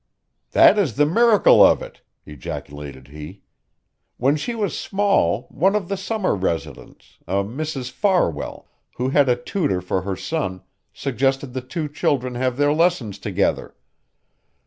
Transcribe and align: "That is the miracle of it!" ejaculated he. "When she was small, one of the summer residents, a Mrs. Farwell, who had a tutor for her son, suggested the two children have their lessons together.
"That 0.53 0.79
is 0.79 0.95
the 0.95 1.05
miracle 1.05 1.63
of 1.63 1.83
it!" 1.83 2.01
ejaculated 2.25 3.09
he. 3.09 3.43
"When 4.17 4.35
she 4.35 4.55
was 4.55 4.75
small, 4.75 5.43
one 5.51 5.75
of 5.75 5.89
the 5.89 5.95
summer 5.95 6.33
residents, 6.35 7.19
a 7.27 7.43
Mrs. 7.43 7.91
Farwell, 7.91 8.67
who 8.95 9.09
had 9.09 9.29
a 9.29 9.35
tutor 9.35 9.79
for 9.79 10.01
her 10.01 10.15
son, 10.15 10.63
suggested 10.91 11.53
the 11.53 11.61
two 11.61 11.87
children 11.87 12.33
have 12.33 12.57
their 12.57 12.73
lessons 12.73 13.19
together. 13.19 13.75